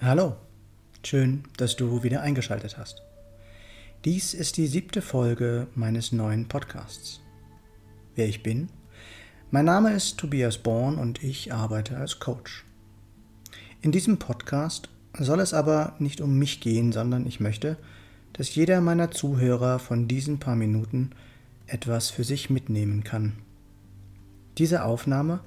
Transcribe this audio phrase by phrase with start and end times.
[0.00, 0.36] Hallo,
[1.04, 3.02] schön, dass du wieder eingeschaltet hast.
[4.04, 7.20] Dies ist die siebte Folge meines neuen Podcasts.
[8.14, 8.68] Wer ich bin?
[9.50, 12.64] Mein Name ist Tobias Born und ich arbeite als Coach.
[13.82, 14.88] In diesem Podcast
[15.18, 17.76] soll es aber nicht um mich gehen, sondern ich möchte,
[18.34, 21.10] dass jeder meiner Zuhörer von diesen paar Minuten
[21.66, 23.32] etwas für sich mitnehmen kann.
[24.58, 25.40] Diese Aufnahme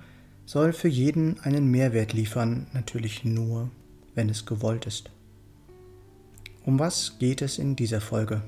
[0.45, 3.69] soll für jeden einen Mehrwert liefern, natürlich nur,
[4.15, 5.09] wenn es gewollt ist.
[6.63, 8.41] Um was geht es in dieser Folge?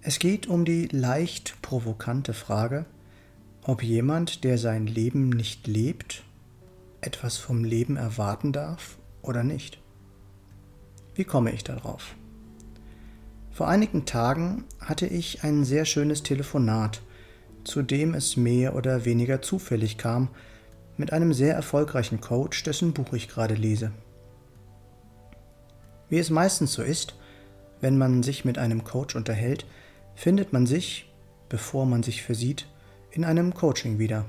[0.00, 2.86] Es geht um die leicht provokante Frage,
[3.62, 6.24] ob jemand, der sein Leben nicht lebt,
[7.00, 9.78] etwas vom Leben erwarten darf oder nicht.
[11.14, 12.14] Wie komme ich darauf?
[13.52, 17.02] Vor einigen Tagen hatte ich ein sehr schönes Telefonat,
[17.64, 20.28] zu dem es mehr oder weniger zufällig kam,
[20.96, 23.92] mit einem sehr erfolgreichen Coach, dessen Buch ich gerade lese.
[26.12, 27.14] Wie es meistens so ist,
[27.80, 29.64] wenn man sich mit einem Coach unterhält,
[30.14, 31.10] findet man sich,
[31.48, 32.66] bevor man sich versieht,
[33.12, 34.26] in einem Coaching wieder.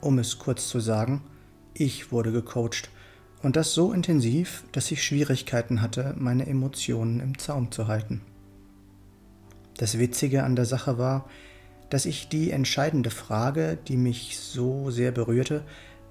[0.00, 1.20] Um es kurz zu sagen,
[1.74, 2.88] ich wurde gecoacht
[3.42, 8.22] und das so intensiv, dass ich Schwierigkeiten hatte, meine Emotionen im Zaum zu halten.
[9.76, 11.28] Das Witzige an der Sache war,
[11.90, 15.62] dass ich die entscheidende Frage, die mich so sehr berührte,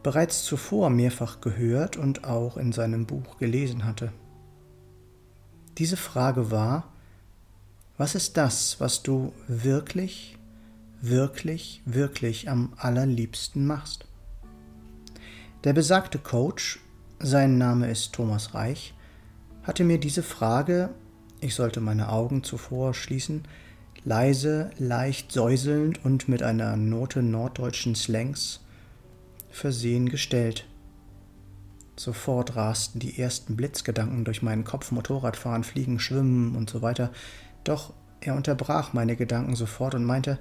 [0.04, 4.14] bereits zuvor mehrfach gehört und auch in seinem Buch gelesen hatte.
[5.80, 6.92] Diese Frage war,
[7.98, 10.38] was ist das, was du wirklich,
[11.02, 14.06] wirklich, wirklich am allerliebsten machst?
[15.64, 16.80] Der besagte Coach,
[17.20, 18.94] sein Name ist Thomas Reich,
[19.64, 20.90] hatte mir diese Frage,
[21.42, 23.44] ich sollte meine Augen zuvor schließen,
[24.06, 28.60] leise, leicht säuselnd und mit einer Note norddeutschen Slangs
[29.50, 30.68] versehen gestellt.
[31.96, 37.12] Sofort rasten die ersten Blitzgedanken durch meinen Kopf, Motorradfahren, Fliegen, Schwimmen und so weiter.
[37.64, 40.40] Doch er unterbrach meine Gedanken sofort und meinte,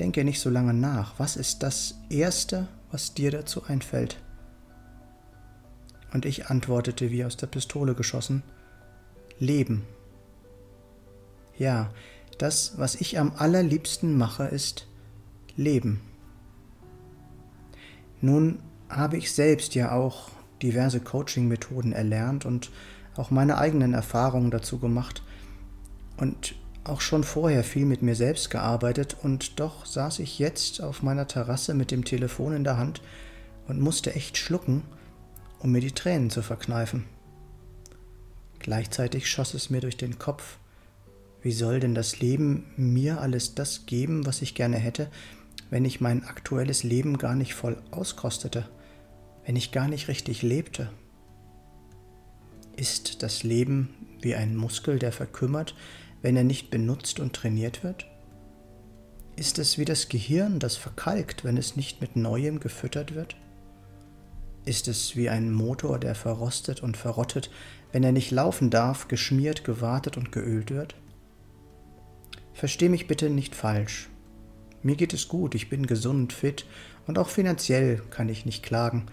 [0.00, 1.18] denke nicht so lange nach.
[1.18, 4.20] Was ist das Erste, was dir dazu einfällt?
[6.12, 8.42] Und ich antwortete wie aus der Pistole geschossen,
[9.38, 9.84] Leben.
[11.56, 11.90] Ja,
[12.38, 14.86] das, was ich am allerliebsten mache, ist
[15.56, 16.00] Leben.
[18.20, 20.30] Nun habe ich selbst ja auch
[20.62, 22.70] diverse Coaching-Methoden erlernt und
[23.16, 25.22] auch meine eigenen Erfahrungen dazu gemacht
[26.16, 26.54] und
[26.84, 31.26] auch schon vorher viel mit mir selbst gearbeitet und doch saß ich jetzt auf meiner
[31.26, 33.02] Terrasse mit dem Telefon in der Hand
[33.68, 34.82] und musste echt schlucken,
[35.58, 37.04] um mir die Tränen zu verkneifen.
[38.58, 40.58] Gleichzeitig schoss es mir durch den Kopf,
[41.42, 45.08] wie soll denn das Leben mir alles das geben, was ich gerne hätte,
[45.70, 48.68] wenn ich mein aktuelles Leben gar nicht voll auskostete?
[49.44, 50.90] Wenn ich gar nicht richtig lebte?
[52.76, 55.74] Ist das Leben wie ein Muskel, der verkümmert,
[56.22, 58.06] wenn er nicht benutzt und trainiert wird?
[59.36, 63.36] Ist es wie das Gehirn, das verkalkt, wenn es nicht mit Neuem gefüttert wird?
[64.66, 67.50] Ist es wie ein Motor, der verrostet und verrottet,
[67.92, 70.94] wenn er nicht laufen darf, geschmiert, gewartet und geölt wird?
[72.52, 74.10] Versteh mich bitte nicht falsch.
[74.82, 76.66] Mir geht es gut, ich bin gesund, fit
[77.06, 79.06] und auch finanziell kann ich nicht klagen,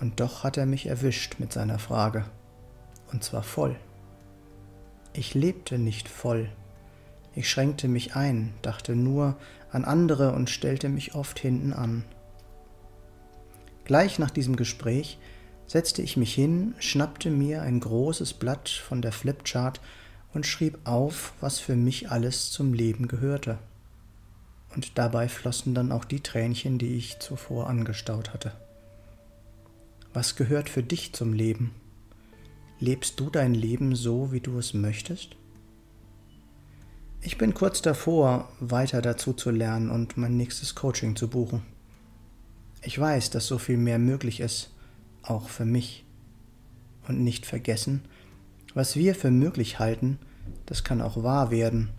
[0.00, 2.24] und doch hat er mich erwischt mit seiner Frage.
[3.12, 3.76] Und zwar voll.
[5.12, 6.50] Ich lebte nicht voll.
[7.34, 9.36] Ich schränkte mich ein, dachte nur
[9.70, 12.04] an andere und stellte mich oft hinten an.
[13.84, 15.18] Gleich nach diesem Gespräch
[15.66, 19.80] setzte ich mich hin, schnappte mir ein großes Blatt von der Flipchart
[20.32, 23.58] und schrieb auf, was für mich alles zum Leben gehörte.
[24.74, 28.52] Und dabei flossen dann auch die Tränchen, die ich zuvor angestaut hatte.
[30.16, 31.74] Was gehört für dich zum Leben?
[32.80, 35.36] Lebst du dein Leben so, wie du es möchtest?
[37.20, 41.64] Ich bin kurz davor, weiter dazu zu lernen und mein nächstes Coaching zu buchen.
[42.80, 44.70] Ich weiß, dass so viel mehr möglich ist,
[45.22, 46.06] auch für mich.
[47.06, 48.00] Und nicht vergessen,
[48.72, 50.18] was wir für möglich halten,
[50.64, 51.90] das kann auch wahr werden.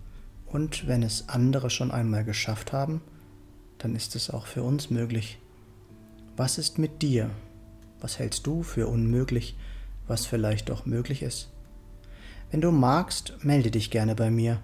[0.47, 3.01] Und wenn es andere schon einmal geschafft haben,
[3.77, 5.37] dann ist es auch für uns möglich.
[6.35, 7.29] Was ist mit dir?
[7.99, 9.57] Was hältst du für unmöglich,
[10.07, 11.51] was vielleicht doch möglich ist?
[12.51, 14.61] Wenn du magst, melde dich gerne bei mir.